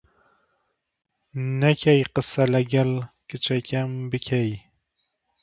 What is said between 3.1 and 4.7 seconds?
کچەکەم بکەی.